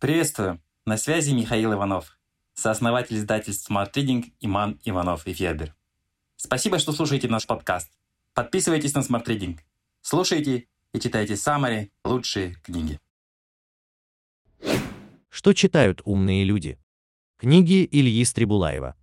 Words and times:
Приветствую! 0.00 0.62
На 0.86 0.96
связи 0.96 1.32
Михаил 1.32 1.74
Иванов, 1.74 2.18
сооснователь 2.54 3.18
издательств 3.18 3.70
Smart 3.70 3.92
Reading 3.92 4.32
Иман 4.40 4.80
Иванов 4.82 5.26
и 5.26 5.34
Федер. 5.34 5.74
Спасибо, 6.36 6.78
что 6.78 6.92
слушаете 6.92 7.28
наш 7.28 7.46
подкаст. 7.46 7.92
Подписывайтесь 8.32 8.94
на 8.94 9.00
Smart 9.00 9.26
Reading. 9.26 9.60
Слушайте 10.00 10.68
и 10.94 11.00
читайте 11.00 11.36
самые 11.36 11.90
лучшие 12.02 12.54
книги. 12.62 12.98
Что 15.28 15.52
читают 15.52 16.00
умные 16.06 16.44
люди? 16.44 16.78
Книги 17.36 17.86
Ильи 17.92 18.24
Стрибулаева. 18.24 18.96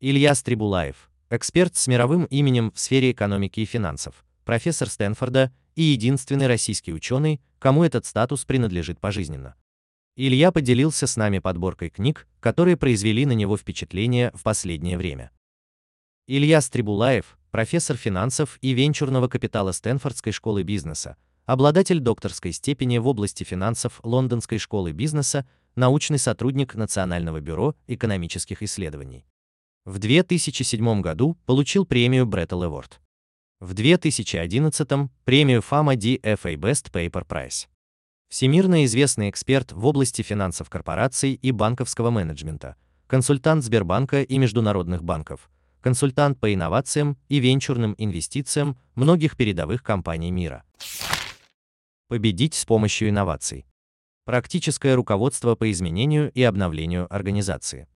Илья 0.00 0.34
Стрибулаев, 0.34 1.10
эксперт 1.28 1.76
с 1.76 1.86
мировым 1.86 2.24
именем 2.24 2.72
в 2.72 2.80
сфере 2.80 3.10
экономики 3.10 3.60
и 3.60 3.66
финансов, 3.66 4.24
профессор 4.46 4.88
Стэнфорда 4.88 5.52
и 5.74 5.82
единственный 5.82 6.46
российский 6.46 6.94
ученый, 6.94 7.42
кому 7.58 7.84
этот 7.84 8.06
статус 8.06 8.46
принадлежит 8.46 9.00
пожизненно. 9.00 9.54
Илья 10.20 10.50
поделился 10.50 11.06
с 11.06 11.16
нами 11.16 11.38
подборкой 11.38 11.90
книг, 11.90 12.26
которые 12.40 12.76
произвели 12.76 13.24
на 13.24 13.34
него 13.34 13.56
впечатление 13.56 14.32
в 14.34 14.42
последнее 14.42 14.98
время. 14.98 15.30
Илья 16.26 16.60
Стрибулаев, 16.60 17.38
профессор 17.52 17.96
финансов 17.96 18.58
и 18.60 18.72
венчурного 18.72 19.28
капитала 19.28 19.70
Стэнфордской 19.70 20.32
школы 20.32 20.64
бизнеса, 20.64 21.16
обладатель 21.46 22.00
докторской 22.00 22.50
степени 22.50 22.98
в 22.98 23.06
области 23.06 23.44
финансов 23.44 24.00
Лондонской 24.02 24.58
школы 24.58 24.90
бизнеса, 24.90 25.48
научный 25.76 26.18
сотрудник 26.18 26.74
Национального 26.74 27.38
бюро 27.38 27.76
экономических 27.86 28.64
исследований. 28.64 29.24
В 29.84 30.00
2007 30.00 31.00
году 31.00 31.36
получил 31.46 31.86
премию 31.86 32.26
Бреттл 32.26 32.64
Award. 32.64 32.94
В 33.60 33.72
2011 33.72 34.88
премию 35.24 35.60
FAMA 35.60 35.94
DFA 35.94 36.56
Best 36.56 36.90
Paper 36.90 37.24
Prize. 37.24 37.68
Всемирно 38.28 38.84
известный 38.84 39.30
эксперт 39.30 39.72
в 39.72 39.86
области 39.86 40.20
финансов 40.20 40.68
корпораций 40.68 41.32
и 41.32 41.50
банковского 41.50 42.10
менеджмента, 42.10 42.76
консультант 43.06 43.64
Сбербанка 43.64 44.22
и 44.22 44.36
международных 44.36 45.02
банков, 45.02 45.50
консультант 45.80 46.38
по 46.38 46.52
инновациям 46.52 47.16
и 47.30 47.38
венчурным 47.38 47.94
инвестициям 47.96 48.76
многих 48.94 49.34
передовых 49.34 49.82
компаний 49.82 50.30
мира. 50.30 50.62
Победить 52.08 52.52
с 52.52 52.66
помощью 52.66 53.08
инноваций. 53.08 53.64
Практическое 54.26 54.94
руководство 54.94 55.54
по 55.54 55.70
изменению 55.70 56.30
и 56.32 56.42
обновлению 56.42 57.12
организации. 57.12 57.88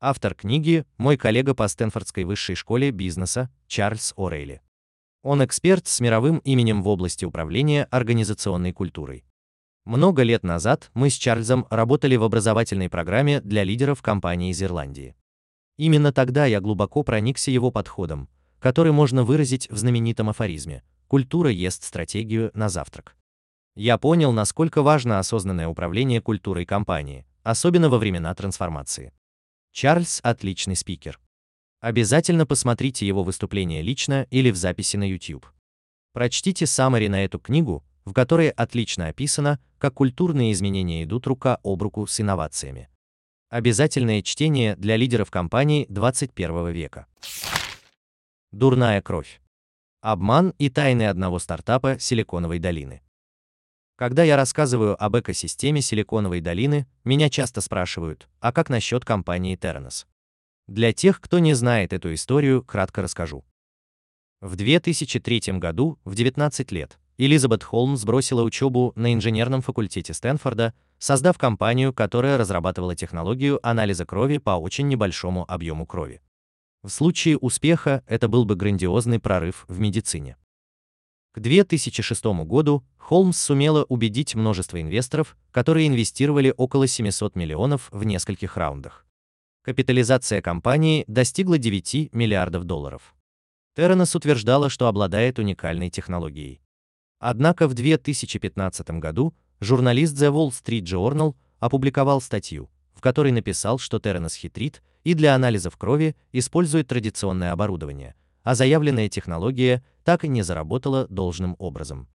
Автор 0.00 0.34
книги– 0.34 0.86
мой 0.96 1.18
коллега 1.18 1.54
по 1.54 1.68
Стэнфордской 1.68 2.24
высшей 2.24 2.54
школе 2.54 2.90
бизнеса 2.92 3.50
Чарльз 3.66 4.14
О'Рейли. 4.16 4.60
Он 5.22 5.44
эксперт 5.44 5.86
с 5.86 6.00
мировым 6.00 6.38
именем 6.38 6.82
в 6.82 6.88
области 6.88 7.26
управления 7.26 7.84
организационной 7.90 8.72
культурой. 8.72 9.24
Много 9.84 10.22
лет 10.22 10.44
назад 10.44 10.90
мы 10.94 11.10
с 11.10 11.14
Чарльзом 11.14 11.66
работали 11.68 12.16
в 12.16 12.22
образовательной 12.22 12.88
программе 12.88 13.42
для 13.42 13.64
лидеров 13.64 14.00
компании 14.00 14.50
из 14.50 14.62
Ирландии. 14.62 15.14
Именно 15.76 16.10
тогда 16.10 16.46
я 16.46 16.60
глубоко 16.60 17.02
проникся 17.02 17.50
его 17.50 17.70
подходом, 17.70 18.30
который 18.60 18.92
можно 18.92 19.24
выразить 19.24 19.68
в 19.68 19.76
знаменитом 19.76 20.30
афоризме 20.30 20.82
«Культура 21.06 21.50
ест 21.50 21.84
стратегию 21.84 22.50
на 22.54 22.70
завтрак». 22.70 23.14
Я 23.76 23.98
понял, 23.98 24.32
насколько 24.32 24.80
важно 24.80 25.18
осознанное 25.18 25.68
управление 25.68 26.22
культурой 26.22 26.64
компании, 26.64 27.26
особенно 27.42 27.90
во 27.90 27.98
времена 27.98 28.34
трансформации. 28.34 29.12
Чарльз– 29.72 30.20
отличный 30.22 30.76
спикер. 30.76 31.20
Обязательно 31.80 32.46
посмотрите 32.46 33.06
его 33.06 33.22
выступление 33.22 33.82
лично 33.82 34.26
или 34.30 34.50
в 34.50 34.56
записи 34.56 34.96
на 34.96 35.06
YouTube. 35.06 35.46
Прочтите 36.14 36.64
саммари 36.64 37.08
на 37.08 37.24
эту 37.24 37.38
книгу, 37.38 37.84
в 38.04 38.12
которой 38.12 38.50
отлично 38.50 39.08
описано, 39.08 39.58
как 39.78 39.94
культурные 39.94 40.52
изменения 40.52 41.04
идут 41.04 41.26
рука 41.26 41.58
об 41.62 41.82
руку 41.82 42.06
с 42.06 42.20
инновациями. 42.20 42.88
Обязательное 43.50 44.22
чтение 44.22 44.76
для 44.76 44.96
лидеров 44.96 45.30
компаний 45.30 45.86
21 45.88 46.70
века. 46.70 47.06
Дурная 48.52 49.00
кровь. 49.02 49.40
Обман 50.00 50.54
и 50.58 50.68
тайны 50.68 51.08
одного 51.08 51.38
стартапа 51.38 51.98
Силиконовой 51.98 52.58
долины. 52.58 53.02
Когда 53.96 54.24
я 54.24 54.36
рассказываю 54.36 55.02
об 55.02 55.16
экосистеме 55.16 55.80
Силиконовой 55.80 56.40
долины, 56.40 56.86
меня 57.04 57.30
часто 57.30 57.60
спрашивают, 57.60 58.28
а 58.40 58.52
как 58.52 58.68
насчет 58.68 59.04
компании 59.04 59.56
Terranos? 59.56 60.06
Для 60.66 60.92
тех, 60.92 61.20
кто 61.20 61.38
не 61.38 61.54
знает 61.54 61.92
эту 61.92 62.12
историю, 62.12 62.64
кратко 62.64 63.02
расскажу. 63.02 63.44
В 64.40 64.56
2003 64.56 65.58
году, 65.58 65.98
в 66.04 66.14
19 66.14 66.72
лет, 66.72 66.98
Элизабет 67.16 67.62
Холмс 67.62 68.04
бросила 68.04 68.42
учебу 68.42 68.92
на 68.96 69.14
инженерном 69.14 69.62
факультете 69.62 70.12
Стэнфорда, 70.12 70.74
создав 70.98 71.38
компанию, 71.38 71.92
которая 71.92 72.36
разрабатывала 72.38 72.96
технологию 72.96 73.64
анализа 73.66 74.04
крови 74.04 74.38
по 74.38 74.50
очень 74.50 74.88
небольшому 74.88 75.44
объему 75.46 75.86
крови. 75.86 76.20
В 76.82 76.88
случае 76.88 77.38
успеха 77.38 78.02
это 78.08 78.26
был 78.26 78.44
бы 78.44 78.56
грандиозный 78.56 79.20
прорыв 79.20 79.64
в 79.68 79.78
медицине. 79.78 80.36
К 81.32 81.40
2006 81.40 82.24
году 82.44 82.84
Холмс 82.96 83.38
сумела 83.38 83.84
убедить 83.84 84.34
множество 84.34 84.80
инвесторов, 84.80 85.36
которые 85.52 85.86
инвестировали 85.86 86.52
около 86.56 86.88
700 86.88 87.36
миллионов 87.36 87.88
в 87.92 88.04
нескольких 88.04 88.56
раундах. 88.56 89.06
Капитализация 89.62 90.42
компании 90.42 91.04
достигла 91.06 91.58
9 91.58 92.12
миллиардов 92.12 92.64
долларов. 92.64 93.14
Терренес 93.76 94.14
утверждала, 94.14 94.68
что 94.68 94.88
обладает 94.88 95.38
уникальной 95.38 95.90
технологией. 95.90 96.63
Однако 97.26 97.68
в 97.68 97.72
2015 97.72 98.90
году 99.00 99.32
журналист 99.58 100.14
The 100.14 100.30
Wall 100.30 100.50
Street 100.50 100.82
Journal 100.82 101.34
опубликовал 101.58 102.20
статью, 102.20 102.68
в 102.92 103.00
которой 103.00 103.32
написал, 103.32 103.78
что 103.78 103.98
Терренс 103.98 104.34
хитрит 104.34 104.82
и 105.04 105.14
для 105.14 105.34
анализов 105.34 105.78
крови 105.78 106.16
использует 106.32 106.88
традиционное 106.88 107.52
оборудование, 107.52 108.14
а 108.42 108.54
заявленная 108.54 109.08
технология 109.08 109.82
так 110.04 110.26
и 110.26 110.28
не 110.28 110.42
заработала 110.42 111.06
должным 111.08 111.56
образом. 111.58 112.08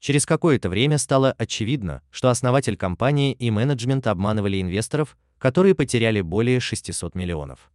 Через 0.00 0.24
какое-то 0.24 0.70
время 0.70 0.96
стало 0.96 1.32
очевидно, 1.32 2.00
что 2.08 2.30
основатель 2.30 2.78
компании 2.78 3.34
и 3.34 3.50
менеджмент 3.50 4.06
обманывали 4.06 4.62
инвесторов, 4.62 5.18
которые 5.36 5.74
потеряли 5.74 6.22
более 6.22 6.60
600 6.60 7.14
миллионов. 7.14 7.70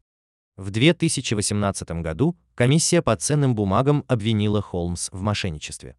В 0.58 0.72
2018 0.72 1.92
году 2.02 2.36
комиссия 2.56 3.04
по 3.04 3.16
ценным 3.16 3.54
бумагам 3.54 4.04
обвинила 4.08 4.64
Холмс 4.64 5.10
в 5.12 5.22
мошенничестве. 5.22 5.96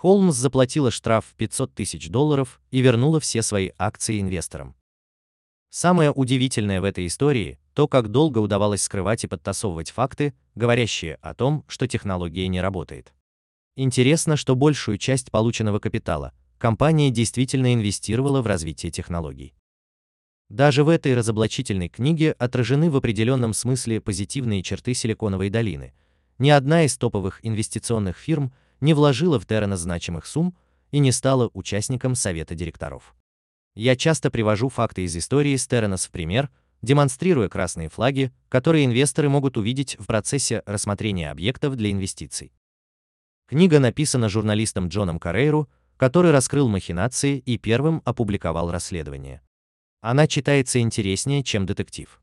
Холмс 0.00 0.36
заплатила 0.36 0.92
штраф 0.92 1.24
в 1.26 1.34
500 1.34 1.74
тысяч 1.74 2.08
долларов 2.08 2.60
и 2.70 2.78
вернула 2.78 3.18
все 3.18 3.42
свои 3.42 3.70
акции 3.78 4.20
инвесторам. 4.20 4.76
Самое 5.70 6.12
удивительное 6.12 6.80
в 6.80 6.84
этой 6.84 7.08
истории– 7.08 7.58
то, 7.74 7.88
как 7.88 8.08
долго 8.08 8.38
удавалось 8.38 8.82
скрывать 8.82 9.24
и 9.24 9.26
подтасовывать 9.26 9.90
факты, 9.90 10.34
говорящие 10.54 11.16
о 11.16 11.34
том, 11.34 11.64
что 11.66 11.88
технология 11.88 12.46
не 12.46 12.60
работает. 12.60 13.12
Интересно, 13.74 14.36
что 14.36 14.54
большую 14.54 14.98
часть 14.98 15.32
полученного 15.32 15.80
капитала 15.80 16.32
компания 16.58 17.10
действительно 17.10 17.74
инвестировала 17.74 18.40
в 18.40 18.46
развитие 18.46 18.92
технологий. 18.92 19.52
Даже 20.48 20.84
в 20.84 20.90
этой 20.90 21.16
разоблачительной 21.16 21.88
книге 21.88 22.36
отражены 22.38 22.88
в 22.88 22.94
определенном 22.94 23.52
смысле 23.52 24.00
позитивные 24.00 24.62
черты 24.62 24.94
Силиконовой 24.94 25.50
долины. 25.50 25.92
Ни 26.38 26.50
одна 26.50 26.84
из 26.84 26.96
топовых 26.96 27.40
инвестиционных 27.42 28.16
фирм 28.16 28.52
не 28.80 28.94
вложила 28.94 29.38
в 29.38 29.46
Террена 29.46 29.76
значимых 29.76 30.26
сумм 30.26 30.56
и 30.90 30.98
не 30.98 31.12
стала 31.12 31.50
участником 31.54 32.14
совета 32.14 32.54
директоров. 32.54 33.14
Я 33.74 33.96
часто 33.96 34.30
привожу 34.30 34.68
факты 34.68 35.04
из 35.04 35.16
истории 35.16 35.56
с 35.56 35.66
Терренос 35.66 36.06
в 36.06 36.10
пример, 36.10 36.50
демонстрируя 36.82 37.48
красные 37.48 37.88
флаги, 37.88 38.32
которые 38.48 38.84
инвесторы 38.86 39.28
могут 39.28 39.56
увидеть 39.56 39.96
в 39.98 40.06
процессе 40.06 40.62
рассмотрения 40.66 41.30
объектов 41.30 41.76
для 41.76 41.90
инвестиций. 41.90 42.52
Книга 43.46 43.78
написана 43.78 44.28
журналистом 44.28 44.88
Джоном 44.88 45.18
Карейру, 45.18 45.68
который 45.96 46.30
раскрыл 46.30 46.68
махинации 46.68 47.38
и 47.38 47.56
первым 47.58 48.02
опубликовал 48.04 48.70
расследование. 48.70 49.42
Она 50.00 50.26
читается 50.26 50.80
интереснее, 50.80 51.42
чем 51.42 51.66
детектив. 51.66 52.20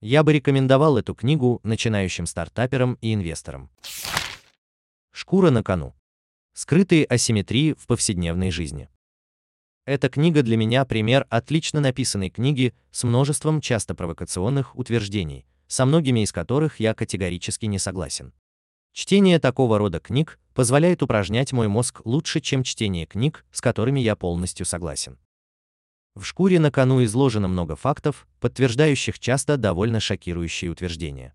Я 0.00 0.22
бы 0.22 0.32
рекомендовал 0.32 0.96
эту 0.98 1.14
книгу 1.14 1.60
начинающим 1.64 2.26
стартаперам 2.26 2.96
и 3.00 3.14
инвесторам. 3.14 3.70
Шкура 5.20 5.50
на 5.50 5.64
кону. 5.64 5.96
Скрытые 6.52 7.04
асимметрии 7.04 7.72
в 7.72 7.88
повседневной 7.88 8.52
жизни. 8.52 8.88
Эта 9.84 10.08
книга 10.08 10.44
для 10.44 10.56
меня 10.56 10.84
пример 10.84 11.26
отлично 11.28 11.80
написанной 11.80 12.30
книги 12.30 12.72
с 12.92 13.02
множеством 13.02 13.60
часто 13.60 13.96
провокационных 13.96 14.76
утверждений, 14.78 15.44
со 15.66 15.86
многими 15.86 16.20
из 16.20 16.30
которых 16.30 16.78
я 16.78 16.94
категорически 16.94 17.66
не 17.66 17.80
согласен. 17.80 18.32
Чтение 18.92 19.40
такого 19.40 19.76
рода 19.78 19.98
книг 19.98 20.38
позволяет 20.54 21.02
упражнять 21.02 21.52
мой 21.52 21.66
мозг 21.66 22.00
лучше, 22.04 22.40
чем 22.40 22.62
чтение 22.62 23.04
книг, 23.04 23.44
с 23.50 23.60
которыми 23.60 23.98
я 23.98 24.14
полностью 24.14 24.66
согласен. 24.66 25.18
В 26.14 26.22
шкуре 26.22 26.60
на 26.60 26.70
кону 26.70 27.02
изложено 27.02 27.48
много 27.48 27.74
фактов, 27.74 28.28
подтверждающих 28.38 29.18
часто 29.18 29.56
довольно 29.56 29.98
шокирующие 29.98 30.70
утверждения. 30.70 31.34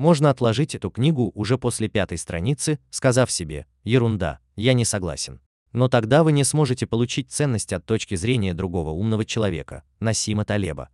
Можно 0.00 0.30
отложить 0.30 0.74
эту 0.74 0.88
книгу 0.88 1.30
уже 1.34 1.58
после 1.58 1.86
пятой 1.86 2.16
страницы, 2.16 2.78
сказав 2.88 3.30
себе 3.30 3.66
«Ерунда, 3.84 4.38
я 4.56 4.72
не 4.72 4.86
согласен». 4.86 5.42
Но 5.72 5.90
тогда 5.90 6.24
вы 6.24 6.32
не 6.32 6.42
сможете 6.42 6.86
получить 6.86 7.30
ценность 7.30 7.74
от 7.74 7.84
точки 7.84 8.14
зрения 8.14 8.54
другого 8.54 8.92
умного 8.92 9.26
человека, 9.26 9.84
Насима 10.00 10.46
Талеба. 10.46 10.88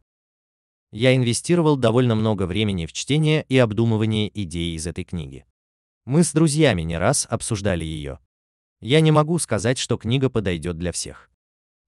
Я 0.91 1.15
инвестировал 1.15 1.77
довольно 1.77 2.17
много 2.17 2.47
времени 2.47 2.85
в 2.87 2.93
чтение 2.93 3.47
и 3.49 3.57
обдумывание 3.59 4.29
идей 4.43 4.75
из 4.75 4.89
этой 4.89 5.05
книги. 5.05 5.47
Мы 6.05 6.25
с 6.25 6.33
друзьями 6.33 6.83
не 6.83 6.99
раз 6.99 7.29
обсуждали 7.31 7.85
ее. 7.85 8.19
Я 8.81 9.01
не 9.01 9.13
могу 9.13 9.39
сказать, 9.39 9.79
что 9.79 9.99
книга 9.99 10.31
подойдет 10.31 10.79
для 10.79 10.91
всех. 10.91 11.31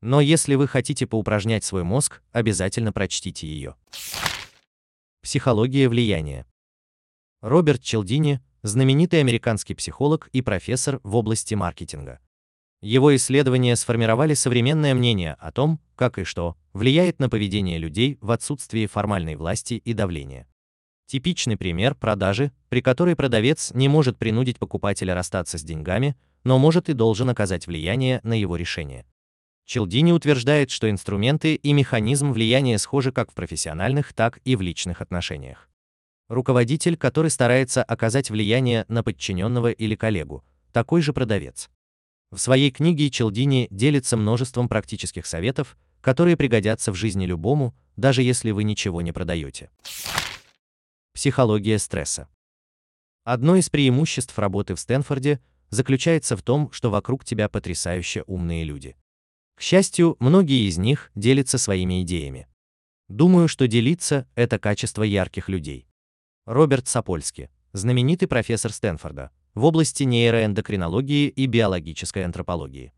Но 0.03 0.21
если 0.21 0.55
вы 0.55 0.69
хотите 0.69 1.05
поупражнять 1.09 1.64
свой 1.64 1.82
мозг, 1.82 2.23
обязательно 2.31 2.93
прочтите 2.93 3.49
ее. 3.49 3.75
Психология 5.21 5.88
влияния. 5.88 6.47
Роберт 7.40 7.81
Челдини– 7.81 8.40
знаменитый 8.64 9.20
американский 9.20 9.75
психолог 9.75 10.29
и 10.32 10.43
профессор 10.43 10.99
в 11.05 11.14
области 11.14 11.55
маркетинга. 11.55 12.19
Его 12.82 13.14
исследования 13.14 13.76
сформировали 13.76 14.35
современное 14.35 14.93
мнение 14.93 15.35
о 15.35 15.52
том, 15.52 15.79
как 15.94 16.19
и 16.19 16.25
что 16.25 16.56
влияет 16.73 17.20
на 17.20 17.29
поведение 17.29 17.79
людей 17.79 18.19
в 18.20 18.32
отсутствии 18.32 18.87
формальной 18.87 19.37
власти 19.37 19.75
и 19.75 19.93
давления. 19.93 20.49
Типичный 21.06 21.56
пример 21.56 21.94
продажи, 21.94 22.50
при 22.70 22.82
которой 22.82 23.14
продавец 23.14 23.70
не 23.73 23.88
может 23.88 24.19
принудить 24.19 24.58
покупателя 24.58 25.14
расстаться 25.14 25.58
с 25.58 25.62
деньгами, 25.62 26.17
но 26.43 26.58
может 26.58 26.88
и 26.88 26.93
должен 26.93 27.31
оказать 27.31 27.69
влияние 27.69 28.19
на 28.25 28.32
его 28.32 28.56
решение. 28.56 29.06
Челдини 29.64 30.11
утверждает, 30.11 30.73
что 30.73 30.90
инструменты 30.90 31.55
и 31.55 31.73
механизм 31.73 32.32
влияния 32.32 32.79
схожи 32.79 33.12
как 33.12 33.31
в 33.31 33.35
профессиональных, 33.35 34.12
так 34.12 34.40
и 34.44 34.56
в 34.56 34.61
личных 34.61 35.00
отношениях. 35.00 35.68
Руководитель, 36.28 36.98
который 36.98 37.30
старается 37.30 37.82
оказать 37.82 38.28
влияние 38.30 38.84
на 38.88 39.02
подчиненного 39.02 39.70
или 39.70 39.94
коллегу, 39.94 40.44
такой 40.72 41.00
же 41.00 41.14
продавец. 41.14 41.70
В 42.30 42.36
своей 42.36 42.70
книге 42.70 43.10
Челдини 43.10 43.69
делится 43.70 44.19
множеством 44.19 44.69
практических 44.69 45.25
советов, 45.25 45.78
которые 46.02 46.36
пригодятся 46.36 46.92
в 46.92 46.94
жизни 46.94 47.25
любому, 47.25 47.75
даже 47.96 48.22
если 48.22 48.50
вы 48.50 48.64
ничего 48.64 49.00
не 49.00 49.12
продаете. 49.12 49.70
Психология 51.14 51.78
стресса. 51.78 52.28
Одно 53.25 53.56
из 53.56 53.70
преимуществ 53.70 54.38
работы 54.38 54.75
в 54.75 54.80
Стэнфорде 54.80 55.40
заключается 55.70 56.36
в 56.36 56.42
том, 56.42 56.70
что 56.72 56.90
вокруг 56.90 57.25
тебя 57.25 57.48
потрясающе 57.48 58.22
умные 58.26 58.64
люди. 58.64 58.96
К 59.56 59.62
счастью, 59.62 60.16
многие 60.20 60.69
из 60.69 60.78
них 60.78 61.10
делятся 61.14 61.58
своими 61.58 62.02
идеями. 62.02 62.46
Думаю, 63.08 63.48
что 63.48 63.66
делиться– 63.66 64.28
это 64.34 64.58
качество 64.58 65.02
ярких 65.02 65.48
людей. 65.48 65.88
Роберт 66.49 66.89
Сапольски, 66.89 67.50
знаменитый 67.75 68.27
профессор 68.27 68.73
Стэнфорда, 68.73 69.31
в 69.53 69.67
области 69.67 70.05
нейроэндокринологии 70.05 71.29
и 71.29 71.45
биологической 71.45 72.25
антропологии. 72.25 72.95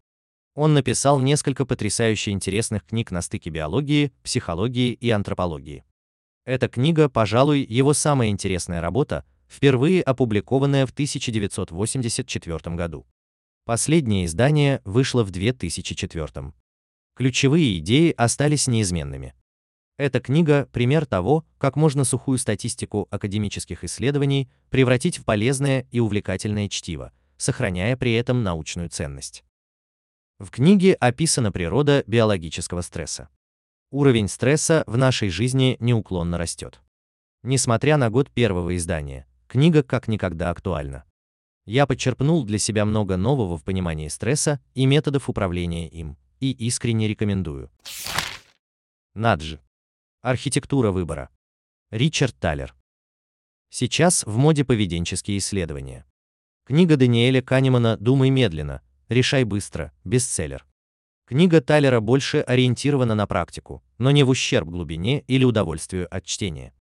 Он 0.55 0.73
написал 0.73 1.19
несколько 1.19 1.67
потрясающе 1.67 2.31
интересных 2.31 2.87
книг 2.87 3.11
на 3.11 3.23
стыке 3.23 3.51
биологии, 3.51 4.13
психологии 4.23 4.93
и 4.93 5.11
антропологии. 5.11 5.85
Эта 6.45 6.69
книга, 6.69 7.09
пожалуй, 7.09 7.67
его 7.69 7.93
самая 7.93 8.29
интересная 8.29 8.81
работа, 8.81 9.25
впервые 9.49 10.01
опубликованная 10.03 10.87
в 10.87 10.93
1984 10.93 12.77
году. 12.77 13.05
Последнее 13.65 14.27
издание 14.27 14.81
вышло 14.85 15.25
в 15.25 15.33
2004. 15.33 16.53
Ключевые 17.17 17.79
идеи 17.79 18.15
остались 18.17 18.69
неизменными. 18.69 19.35
Эта 20.01 20.19
книга– 20.19 20.67
пример 20.73 21.05
того, 21.05 21.45
как 21.59 21.77
можно 21.77 22.05
сухую 22.05 22.39
статистику 22.39 23.07
академических 23.11 23.85
исследований 23.85 24.49
превратить 24.71 25.19
в 25.19 25.27
полезное 25.27 25.87
и 25.91 26.01
увлекательное 26.01 26.71
чтиво, 26.71 27.13
сохраняя 27.37 27.99
при 27.99 28.15
этом 28.15 28.43
научную 28.43 28.89
ценность. 28.89 29.45
В 30.39 30.49
книге 30.49 30.95
описана 30.95 31.53
природа 31.53 32.03
биологического 32.07 32.81
стресса. 32.81 33.29
Уровень 33.91 34.29
стресса 34.29 34.85
в 34.87 34.97
нашей 34.97 35.29
жизни 35.29 35.77
неуклонно 35.81 36.39
растет. 36.39 36.81
Несмотря 37.43 37.99
на 37.99 38.09
год 38.09 38.31
первого 38.31 38.75
издания, 38.79 39.27
книга 39.49 39.83
как 39.83 40.09
никогда 40.09 40.49
актуальна. 40.49 41.05
Я 41.67 41.87
подчерпнул 41.87 42.47
для 42.47 42.59
себя 42.59 42.87
много 42.87 43.19
нового 43.19 43.59
в 43.59 43.65
понимании 43.65 44.09
стресса 44.09 44.61
и 44.73 44.87
методов 44.87 45.29
управления 45.29 45.89
им, 45.89 46.17
и 46.41 46.53
искренне 46.53 47.07
рекомендую. 47.07 47.71
Надж. 49.15 49.59
Архитектура 50.23 50.91
выбора. 50.91 51.31
Ричард 51.91 52.39
Талер. 52.39 52.75
Сейчас 53.71 54.27
в 54.27 54.37
моде 54.37 54.67
поведенческие 54.67 55.39
исследования. 55.39 56.05
Книга 56.67 56.99
Даниэля 56.99 57.41
Канемана 57.41 57.97
«Думай 57.97 58.29
медленно, 58.29 58.83
решай 59.09 59.45
быстро», 59.45 59.95
бестселлер. 60.05 60.67
Книга 61.25 61.63
Талера 61.63 62.01
больше 62.01 62.41
ориентирована 62.41 63.15
на 63.15 63.27
практику, 63.27 63.83
но 63.97 64.11
не 64.11 64.23
в 64.23 64.29
ущерб 64.29 64.69
глубине 64.69 65.21
или 65.23 65.45
удовольствию 65.45 66.07
от 66.15 66.27
чтения. 66.27 66.75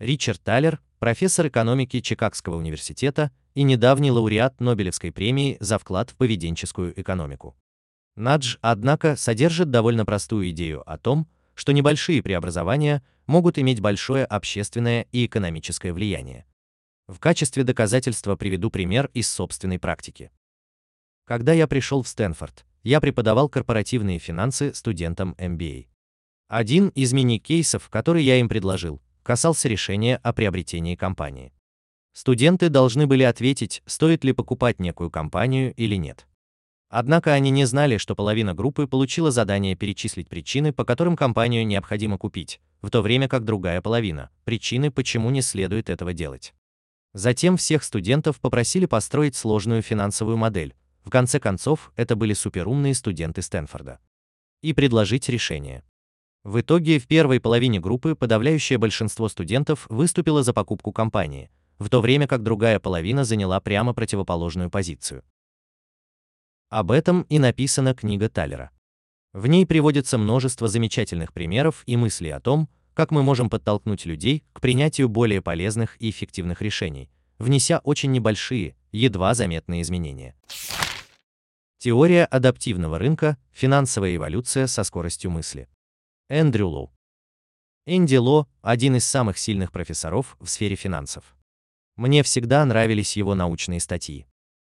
Ричард 0.00 0.42
Талер, 0.42 0.80
профессор 0.98 1.46
экономики 1.46 2.00
Чикагского 2.00 2.56
университета 2.56 3.30
и 3.54 3.62
недавний 3.62 4.10
лауреат 4.10 4.58
Нобелевской 4.58 5.12
премии 5.12 5.56
за 5.60 5.78
вклад 5.78 6.10
в 6.10 6.16
поведенческую 6.16 7.00
экономику. 7.00 7.56
Надж, 8.16 8.56
однако, 8.60 9.14
содержит 9.14 9.70
довольно 9.70 10.04
простую 10.04 10.50
идею 10.50 10.82
о 10.90 10.98
том, 10.98 11.28
что 11.60 11.72
небольшие 11.72 12.22
преобразования 12.22 13.02
могут 13.26 13.58
иметь 13.58 13.80
большое 13.80 14.24
общественное 14.24 15.06
и 15.12 15.26
экономическое 15.26 15.92
влияние. 15.92 16.46
В 17.06 17.18
качестве 17.18 17.64
доказательства 17.64 18.34
приведу 18.34 18.70
пример 18.70 19.10
из 19.12 19.28
собственной 19.28 19.78
практики. 19.78 20.30
Когда 21.26 21.52
я 21.52 21.68
пришел 21.68 22.02
в 22.02 22.08
Стэнфорд, 22.08 22.64
я 22.82 22.98
преподавал 22.98 23.50
корпоративные 23.50 24.18
финансы 24.18 24.72
студентам 24.72 25.34
MBA. 25.36 25.88
Один 26.48 26.88
из 26.94 27.12
мини-кейсов, 27.12 27.90
который 27.90 28.24
я 28.24 28.40
им 28.40 28.48
предложил, 28.48 29.02
касался 29.22 29.68
решения 29.68 30.16
о 30.16 30.32
приобретении 30.32 30.96
компании. 30.96 31.52
Студенты 32.14 32.70
должны 32.70 33.06
были 33.06 33.24
ответить, 33.24 33.82
стоит 33.84 34.24
ли 34.24 34.32
покупать 34.32 34.80
некую 34.80 35.10
компанию 35.10 35.74
или 35.74 35.96
нет. 35.96 36.26
Однако 36.90 37.32
они 37.32 37.50
не 37.50 37.64
знали, 37.64 37.96
что 37.96 38.14
половина 38.14 38.52
группы 38.52 38.86
получила 38.86 39.30
задание 39.30 39.76
перечислить 39.76 40.28
причины, 40.28 40.72
по 40.72 40.84
которым 40.84 41.16
компанию 41.16 41.66
необходимо 41.66 42.18
купить, 42.18 42.60
в 42.82 42.90
то 42.90 43.00
время 43.00 43.28
как 43.28 43.44
другая 43.44 43.80
половина– 43.80 44.30
причины, 44.44 44.90
почему 44.90 45.30
не 45.30 45.40
следует 45.40 45.88
этого 45.88 46.12
делать. 46.12 46.52
Затем 47.14 47.56
всех 47.56 47.84
студентов 47.84 48.40
попросили 48.40 48.86
построить 48.86 49.36
сложную 49.36 49.82
финансовую 49.82 50.36
модель, 50.36 50.74
в 51.04 51.10
конце 51.10 51.40
концов, 51.40 51.92
это 51.96 52.14
были 52.14 52.34
суперумные 52.34 52.94
студенты 52.94 53.42
Стэнфорда. 53.42 53.98
И 54.62 54.72
предложить 54.72 55.28
решение. 55.28 55.82
В 56.44 56.60
итоге 56.60 56.98
в 56.98 57.06
первой 57.06 57.40
половине 57.40 57.80
группы 57.80 58.14
подавляющее 58.14 58.78
большинство 58.78 59.28
студентов 59.28 59.86
выступило 59.88 60.42
за 60.42 60.52
покупку 60.52 60.92
компании, 60.92 61.50
в 61.78 61.88
то 61.88 62.00
время 62.00 62.26
как 62.26 62.42
другая 62.42 62.78
половина 62.80 63.24
заняла 63.24 63.60
прямо 63.60 63.94
противоположную 63.94 64.70
позицию. 64.70 65.22
Об 66.70 66.92
этом 66.92 67.22
и 67.22 67.40
написана 67.40 67.94
книга 67.94 68.28
Талера. 68.28 68.70
В 69.32 69.48
ней 69.48 69.66
приводится 69.66 70.18
множество 70.18 70.68
замечательных 70.68 71.32
примеров 71.32 71.82
и 71.86 71.96
мыслей 71.96 72.30
о 72.30 72.38
том, 72.38 72.68
как 72.94 73.10
мы 73.10 73.24
можем 73.24 73.50
подтолкнуть 73.50 74.06
людей 74.06 74.44
к 74.52 74.60
принятию 74.60 75.08
более 75.08 75.42
полезных 75.42 76.00
и 76.00 76.10
эффективных 76.10 76.62
решений, 76.62 77.10
внеся 77.38 77.80
очень 77.80 78.12
небольшие, 78.12 78.76
едва 78.92 79.34
заметные 79.34 79.82
изменения. 79.82 80.36
Теория 81.78 82.24
адаптивного 82.24 83.00
рынка, 83.00 83.36
финансовая 83.50 84.14
эволюция 84.14 84.68
со 84.68 84.84
скоростью 84.84 85.32
мысли. 85.32 85.68
Эндрю 86.28 86.68
Лоу. 86.68 86.92
Энди 87.84 88.14
Ло– 88.14 88.46
один 88.62 88.94
из 88.94 89.04
самых 89.04 89.38
сильных 89.38 89.72
профессоров 89.72 90.36
в 90.38 90.46
сфере 90.46 90.76
финансов. 90.76 91.34
Мне 91.96 92.22
всегда 92.22 92.64
нравились 92.64 93.16
его 93.16 93.34
научные 93.34 93.80
статьи. 93.80 94.26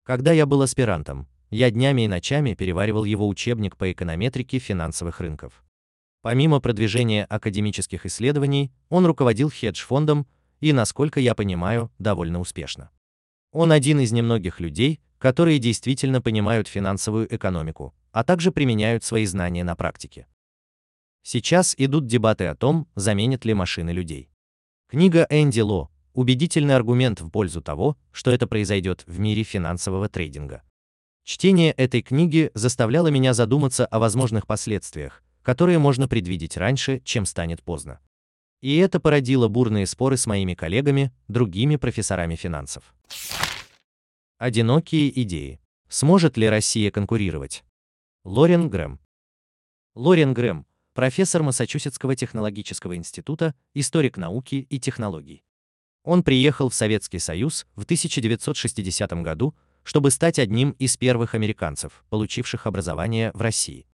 Когда 0.04 0.30
я 0.30 0.46
был 0.46 0.62
аспирантом, 0.62 1.26
я 1.50 1.70
днями 1.70 2.02
и 2.02 2.08
ночами 2.08 2.54
переваривал 2.54 3.04
его 3.04 3.28
учебник 3.28 3.76
по 3.76 3.90
эконометрике 3.90 4.58
финансовых 4.58 5.20
рынков. 5.20 5.64
Помимо 6.22 6.60
продвижения 6.60 7.24
академических 7.24 8.06
исследований, 8.06 8.72
он 8.88 9.06
руководил 9.06 9.50
хедж-фондом 9.50 10.26
и, 10.60 10.72
насколько 10.72 11.18
я 11.18 11.34
понимаю, 11.34 11.90
довольно 11.98 12.40
успешно. 12.40 12.90
Он 13.52 13.72
один 13.72 14.00
из 14.00 14.12
немногих 14.12 14.60
людей, 14.60 15.00
которые 15.18 15.58
действительно 15.58 16.22
понимают 16.22 16.68
финансовую 16.68 17.34
экономику, 17.34 17.94
а 18.12 18.22
также 18.22 18.52
применяют 18.52 19.02
свои 19.02 19.26
знания 19.26 19.64
на 19.64 19.74
практике. 19.76 20.26
Сейчас 21.22 21.74
идут 21.76 22.06
дебаты 22.06 22.46
о 22.46 22.54
том, 22.54 22.86
заменят 22.94 23.44
ли 23.44 23.54
машины 23.54 23.90
людей. 23.90 24.30
Книга 24.88 25.26
Энди 25.30 25.60
Ло– 25.60 25.90
убедительный 26.14 26.76
аргумент 26.76 27.20
в 27.20 27.30
пользу 27.30 27.60
того, 27.60 27.96
что 28.12 28.30
это 28.30 28.46
произойдет 28.46 29.04
в 29.06 29.18
мире 29.18 29.42
финансового 29.42 30.08
трейдинга. 30.08 30.62
Чтение 31.30 31.70
этой 31.70 32.02
книги 32.02 32.50
заставляло 32.54 33.06
меня 33.06 33.34
задуматься 33.34 33.86
о 33.86 34.00
возможных 34.00 34.48
последствиях, 34.48 35.22
которые 35.42 35.78
можно 35.78 36.08
предвидеть 36.08 36.56
раньше, 36.56 37.00
чем 37.04 37.24
станет 37.24 37.62
поздно. 37.62 38.00
И 38.62 38.78
это 38.78 38.98
породило 38.98 39.46
бурные 39.46 39.86
споры 39.86 40.16
с 40.16 40.26
моими 40.26 40.54
коллегами, 40.54 41.12
другими 41.28 41.76
профессорами 41.76 42.34
финансов. 42.34 42.92
Одинокие 44.38 45.22
идеи. 45.22 45.60
Сможет 45.88 46.36
ли 46.36 46.48
Россия 46.48 46.90
конкурировать? 46.90 47.62
Лорен 48.24 48.68
Грэм. 48.68 48.98
Лорен 49.94 50.34
Грэм, 50.34 50.66
профессор 50.94 51.44
Массачусетского 51.44 52.16
технологического 52.16 52.96
института, 52.96 53.54
историк 53.72 54.16
науки 54.16 54.66
и 54.68 54.80
технологий. 54.80 55.44
Он 56.02 56.24
приехал 56.24 56.70
в 56.70 56.74
Советский 56.74 57.20
Союз 57.20 57.68
в 57.76 57.84
1960 57.84 59.12
году, 59.22 59.54
чтобы 59.82 60.10
стать 60.10 60.38
одним 60.38 60.70
из 60.72 60.96
первых 60.96 61.34
американцев, 61.34 62.04
получивших 62.10 62.66
образование 62.66 63.30
в 63.34 63.40
России. 63.40 63.86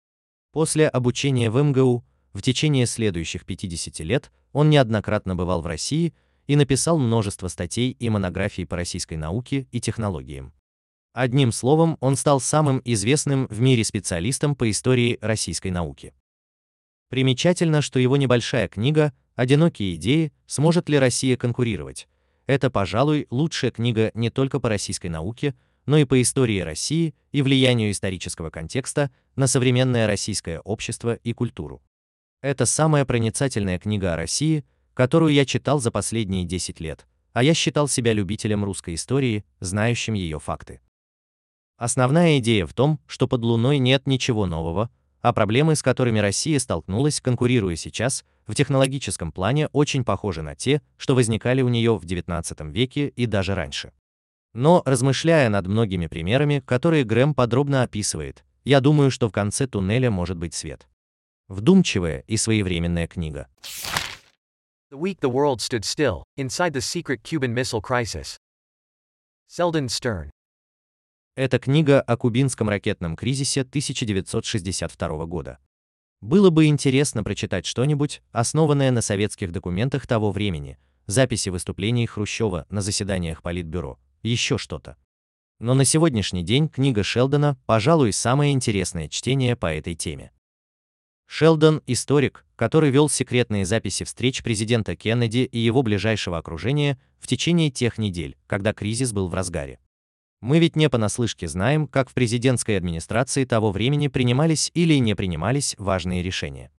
После 0.52 0.88
обучения 0.88 1.50
в 1.50 1.62
МГУ 1.62 2.04
в 2.32 2.42
течение 2.42 2.86
следующих 2.86 3.44
50 3.44 4.00
лет 4.00 4.30
он 4.52 4.70
неоднократно 4.70 5.34
бывал 5.34 5.62
в 5.62 5.66
России 5.66 6.14
и 6.46 6.56
написал 6.56 6.98
множество 6.98 7.48
статей 7.48 7.90
и 7.90 8.08
монографий 8.08 8.66
по 8.66 8.76
российской 8.76 9.14
науке 9.14 9.66
и 9.72 9.80
технологиям. 9.80 10.52
Одним 11.12 11.50
словом, 11.50 11.96
он 12.00 12.14
стал 12.14 12.40
самым 12.40 12.82
известным 12.84 13.46
в 13.48 13.60
мире 13.60 13.84
специалистом 13.84 14.54
по 14.54 14.70
истории 14.70 15.18
российской 15.22 15.70
науки. 15.70 16.12
Примечательно, 17.08 17.80
что 17.80 17.98
его 17.98 18.16
небольшая 18.16 18.68
книга 18.68 19.14
«Одинокие 19.34 19.94
идеи. 19.94 20.32
Сможет 20.46 20.88
ли 20.88 20.98
Россия 20.98 21.36
конкурировать?» 21.38 22.06
Это, 22.46 22.70
пожалуй, 22.70 23.26
лучшая 23.30 23.70
книга 23.70 24.10
не 24.14 24.28
только 24.28 24.60
по 24.60 24.68
российской 24.68 25.08
науке, 25.08 25.54
но 25.86 25.98
и 25.98 26.04
по 26.04 26.20
истории 26.20 26.60
России 26.60 27.14
и 27.32 27.42
влиянию 27.42 27.90
исторического 27.90 28.50
контекста 28.50 29.10
на 29.36 29.46
современное 29.46 30.06
российское 30.06 30.60
общество 30.60 31.14
и 31.14 31.32
культуру. 31.32 31.82
Это 32.42 32.66
самая 32.66 33.04
проницательная 33.04 33.78
книга 33.78 34.12
о 34.12 34.16
России, 34.16 34.64
которую 34.94 35.32
я 35.32 35.44
читал 35.44 35.80
за 35.80 35.90
последние 35.90 36.44
10 36.44 36.80
лет, 36.80 37.06
а 37.32 37.42
я 37.42 37.54
считал 37.54 37.88
себя 37.88 38.12
любителем 38.12 38.64
русской 38.64 38.94
истории, 38.94 39.44
знающим 39.60 40.14
ее 40.14 40.40
факты. 40.40 40.80
Основная 41.76 42.38
идея 42.38 42.66
в 42.66 42.72
том, 42.72 43.00
что 43.06 43.28
под 43.28 43.42
Луной 43.42 43.78
нет 43.78 44.06
ничего 44.06 44.46
нового, 44.46 44.90
а 45.20 45.32
проблемы, 45.32 45.76
с 45.76 45.82
которыми 45.82 46.18
Россия 46.18 46.58
столкнулась, 46.58 47.20
конкурируя 47.20 47.76
сейчас, 47.76 48.24
в 48.46 48.54
технологическом 48.54 49.32
плане 49.32 49.68
очень 49.72 50.04
похожи 50.04 50.40
на 50.40 50.54
те, 50.54 50.80
что 50.96 51.14
возникали 51.14 51.62
у 51.62 51.68
нее 51.68 51.98
в 51.98 52.04
XIX 52.04 52.70
веке 52.70 53.08
и 53.08 53.26
даже 53.26 53.54
раньше. 53.54 53.92
Но, 54.58 54.82
размышляя 54.86 55.50
над 55.50 55.66
многими 55.66 56.06
примерами, 56.06 56.60
которые 56.64 57.04
Грэм 57.04 57.34
подробно 57.34 57.82
описывает, 57.82 58.42
я 58.64 58.80
думаю, 58.80 59.10
что 59.10 59.28
в 59.28 59.32
конце 59.32 59.66
туннеля 59.66 60.10
может 60.10 60.38
быть 60.38 60.54
свет. 60.54 60.88
Вдумчивая 61.46 62.20
и 62.26 62.38
своевременная 62.38 63.06
книга. 63.06 63.48
The 64.90 64.98
week 64.98 65.18
the 65.20 65.30
world 65.30 65.58
stood 65.58 65.82
still, 65.82 66.22
inside 66.38 66.72
the 66.72 66.80
secret 66.80 67.20
Cuban 67.22 67.52
Missile 67.52 67.82
Crisis. 67.82 68.38
Селдон 69.46 69.90
Стерн. 69.90 70.30
Это 71.34 71.58
книга 71.58 72.00
о 72.00 72.16
кубинском 72.16 72.70
ракетном 72.70 73.14
кризисе 73.14 73.60
1962 73.60 75.26
года. 75.26 75.58
Было 76.22 76.48
бы 76.48 76.64
интересно 76.64 77.22
прочитать 77.22 77.66
что-нибудь, 77.66 78.22
основанное 78.32 78.90
на 78.90 79.02
советских 79.02 79.52
документах 79.52 80.06
того 80.06 80.30
времени, 80.30 80.78
записи 81.04 81.50
выступлений 81.50 82.06
Хрущева 82.06 82.64
на 82.70 82.80
заседаниях 82.80 83.42
Политбюро, 83.42 83.98
еще 84.22 84.58
что-то. 84.58 84.96
Но 85.58 85.74
на 85.74 85.84
сегодняшний 85.84 86.42
день 86.42 86.68
книга 86.68 87.02
Шелдона, 87.02 87.56
пожалуй, 87.66 88.12
самое 88.12 88.52
интересное 88.52 89.08
чтение 89.08 89.56
по 89.56 89.74
этой 89.74 89.94
теме. 89.94 90.32
Шелдон– 91.26 91.82
историк, 91.86 92.44
который 92.54 92.90
вел 92.90 93.08
секретные 93.08 93.64
записи 93.64 94.04
встреч 94.04 94.42
президента 94.42 94.94
Кеннеди 94.94 95.48
и 95.50 95.58
его 95.58 95.82
ближайшего 95.82 96.38
окружения 96.38 96.98
в 97.18 97.26
течение 97.26 97.70
тех 97.70 97.98
недель, 97.98 98.36
когда 98.46 98.72
кризис 98.72 99.12
был 99.12 99.28
в 99.28 99.34
разгаре. 99.34 99.80
Мы 100.40 100.58
ведь 100.58 100.76
не 100.76 100.88
понаслышке 100.88 101.48
знаем, 101.48 101.88
как 101.88 102.10
в 102.10 102.14
президентской 102.14 102.76
администрации 102.76 103.44
того 103.44 103.72
времени 103.72 104.08
принимались 104.08 104.70
или 104.74 104.94
не 104.94 105.14
принимались 105.14 105.74
важные 105.78 106.22
решения. 106.22 106.70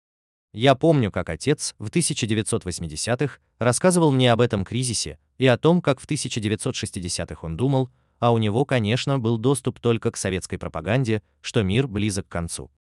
Я 0.58 0.74
помню, 0.74 1.12
как 1.12 1.30
отец 1.30 1.76
в 1.78 1.90
1980-х 1.90 3.38
рассказывал 3.60 4.12
мне 4.12 4.32
об 4.32 4.42
этом 4.42 4.66
кризисе 4.66 5.20
и 5.38 5.46
о 5.46 5.56
том, 5.56 5.84
как 5.84 6.00
в 6.00 6.08
1960-х 6.08 7.46
он 7.46 7.56
думал, 7.56 7.92
а 8.18 8.34
у 8.34 8.40
него, 8.40 8.66
конечно, 8.66 9.20
был 9.20 9.38
доступ 9.38 9.80
только 9.80 10.10
к 10.10 10.18
советской 10.18 10.58
пропаганде, 10.58 11.22
что 11.42 11.62
мир 11.62 11.88
близок 11.88 12.28
к 12.28 12.32
концу. 12.32 12.72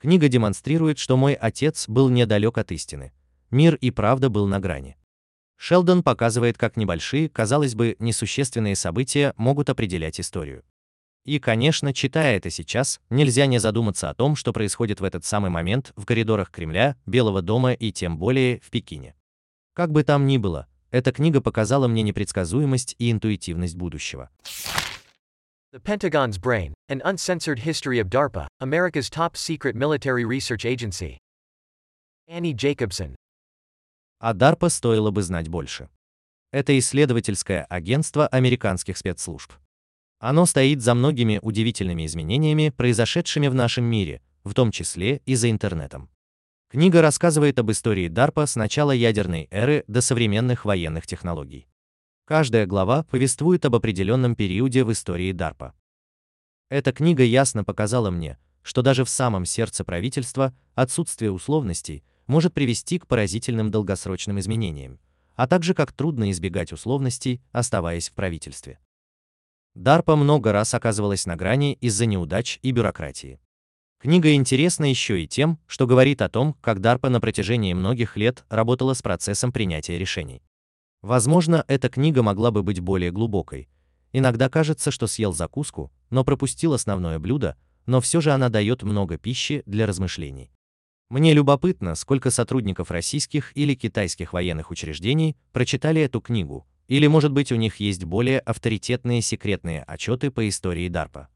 Книга 0.00 0.26
демонстрирует, 0.26 0.98
что 0.98 1.16
мой 1.16 1.34
отец 1.34 1.88
был 1.88 2.08
недалек 2.08 2.58
от 2.58 2.72
истины. 2.72 3.12
Мир 3.52 3.76
и 3.76 3.92
правда 3.92 4.28
был 4.28 4.48
на 4.48 4.58
грани. 4.58 4.96
Шелдон 5.58 6.02
показывает, 6.02 6.58
как 6.58 6.76
небольшие, 6.76 7.28
казалось 7.28 7.76
бы, 7.76 7.94
несущественные 8.00 8.74
события 8.74 9.32
могут 9.36 9.70
определять 9.70 10.18
историю. 10.18 10.64
И, 11.24 11.38
конечно, 11.38 11.92
читая 11.92 12.36
это 12.36 12.50
сейчас, 12.50 13.00
нельзя 13.10 13.46
не 13.46 13.58
задуматься 13.58 14.08
о 14.08 14.14
том, 14.14 14.36
что 14.36 14.52
происходит 14.52 15.00
в 15.00 15.04
этот 15.04 15.24
самый 15.24 15.50
момент 15.50 15.92
в 15.96 16.06
коридорах 16.06 16.50
Кремля, 16.50 16.96
Белого 17.06 17.42
дома 17.42 17.72
и 17.72 17.92
тем 17.92 18.18
более 18.18 18.60
в 18.60 18.70
Пекине. 18.70 19.14
Как 19.74 19.92
бы 19.92 20.02
там 20.02 20.26
ни 20.26 20.38
было, 20.38 20.66
эта 20.90 21.12
книга 21.12 21.40
показала 21.40 21.88
мне 21.88 22.02
непредсказуемость 22.02 22.96
и 22.98 23.10
интуитивность 23.10 23.76
будущего. 23.76 24.30
The 25.72 25.80
Pentagon's 25.80 26.36
Brain, 26.36 26.72
an 26.88 27.00
uncensored 27.04 27.60
history 27.60 28.00
of 28.00 28.08
DARPA, 28.08 28.48
America's 28.60 29.08
top 29.08 29.36
secret 29.36 29.76
military 29.76 30.24
research 30.24 30.64
agency. 30.64 31.18
Annie 32.28 32.54
Jacobson. 32.54 33.14
О 34.18 34.34
DARPA 34.34 34.68
стоило 34.68 35.12
бы 35.12 35.22
знать 35.22 35.48
больше. 35.48 35.88
Это 36.50 36.76
исследовательское 36.76 37.64
агентство 37.66 38.26
американских 38.26 38.96
спецслужб. 38.96 39.52
Оно 40.20 40.44
стоит 40.44 40.82
за 40.82 40.92
многими 40.94 41.38
удивительными 41.40 42.04
изменениями, 42.04 42.68
произошедшими 42.68 43.48
в 43.48 43.54
нашем 43.54 43.84
мире, 43.84 44.20
в 44.44 44.52
том 44.52 44.70
числе 44.70 45.22
и 45.24 45.34
за 45.34 45.50
интернетом. 45.50 46.10
Книга 46.68 47.00
рассказывает 47.00 47.58
об 47.58 47.70
истории 47.70 48.10
DARPA 48.10 48.46
с 48.46 48.54
начала 48.54 48.92
ядерной 48.92 49.48
эры 49.50 49.82
до 49.88 50.02
современных 50.02 50.66
военных 50.66 51.06
технологий. 51.06 51.66
Каждая 52.26 52.66
глава 52.66 53.04
повествует 53.04 53.64
об 53.64 53.74
определенном 53.74 54.36
периоде 54.36 54.84
в 54.84 54.92
истории 54.92 55.32
DARPA. 55.32 55.72
Эта 56.68 56.92
книга 56.92 57.24
ясно 57.24 57.64
показала 57.64 58.10
мне, 58.10 58.38
что 58.62 58.82
даже 58.82 59.06
в 59.06 59.08
самом 59.08 59.46
сердце 59.46 59.84
правительства 59.84 60.54
отсутствие 60.74 61.32
условностей 61.32 62.04
может 62.26 62.52
привести 62.52 62.98
к 62.98 63.06
поразительным 63.06 63.70
долгосрочным 63.70 64.38
изменениям, 64.38 65.00
а 65.34 65.48
также 65.48 65.72
как 65.72 65.92
трудно 65.94 66.30
избегать 66.30 66.72
условностей, 66.72 67.40
оставаясь 67.52 68.10
в 68.10 68.12
правительстве. 68.12 68.78
DARPA 69.76 70.16
много 70.16 70.50
раз 70.50 70.74
оказывалась 70.74 71.26
на 71.26 71.36
грани 71.36 71.74
из-за 71.80 72.06
неудач 72.06 72.58
и 72.62 72.72
бюрократии. 72.72 73.38
Книга 74.00 74.32
интересна 74.34 74.84
еще 74.90 75.22
и 75.22 75.28
тем, 75.28 75.58
что 75.66 75.86
говорит 75.86 76.22
о 76.22 76.28
том, 76.28 76.54
как 76.60 76.78
DARPA 76.78 77.08
на 77.08 77.20
протяжении 77.20 77.72
многих 77.72 78.16
лет 78.16 78.44
работала 78.48 78.94
с 78.94 79.02
процессом 79.02 79.52
принятия 79.52 79.96
решений. 79.96 80.42
Возможно, 81.02 81.64
эта 81.68 81.88
книга 81.88 82.22
могла 82.22 82.50
бы 82.50 82.62
быть 82.62 82.80
более 82.80 83.12
глубокой. 83.12 83.68
Иногда 84.12 84.48
кажется, 84.48 84.90
что 84.90 85.06
съел 85.06 85.32
закуску, 85.32 85.92
но 86.10 86.24
пропустил 86.24 86.72
основное 86.72 87.20
блюдо, 87.20 87.56
но 87.86 88.00
все 88.00 88.20
же 88.20 88.32
она 88.32 88.48
дает 88.48 88.82
много 88.82 89.18
пищи 89.18 89.62
для 89.66 89.86
размышлений. 89.86 90.50
Мне 91.10 91.32
любопытно, 91.32 91.94
сколько 91.94 92.30
сотрудников 92.30 92.90
российских 92.90 93.56
или 93.56 93.74
китайских 93.74 94.32
военных 94.32 94.70
учреждений 94.70 95.36
прочитали 95.52 96.00
эту 96.00 96.20
книгу, 96.20 96.66
или, 96.90 97.06
может 97.06 97.30
быть, 97.30 97.52
у 97.52 97.54
них 97.54 97.76
есть 97.76 98.02
более 98.02 98.40
авторитетные 98.40 99.22
секретные 99.22 99.84
отчеты 99.84 100.32
по 100.32 100.48
истории 100.48 100.90
DARPA. 100.90 101.28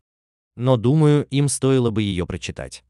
Но 0.57 0.77
думаю, 0.77 1.27
им 1.27 1.49
стоило 1.49 1.91
бы 1.91 2.03
ее 2.03 2.27
прочитать. 2.27 2.85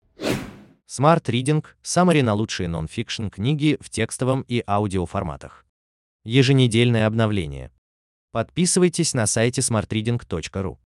Smart 0.88 1.24
Reading– 1.24 1.62
Summary 1.82 2.22
на 2.22 2.32
лучшие 2.32 2.68
нон-фикшн 2.68 3.28
книги 3.28 3.76
в 3.80 3.90
текстовом 3.90 4.46
и 4.48 4.64
аудиоформатах. 4.66 5.66
Еженедельное 6.24 7.06
обновление. 7.06 7.70
Подписывайтесь 8.32 9.12
на 9.12 9.26
сайте 9.26 9.60
smartreading.ru. 9.60 10.78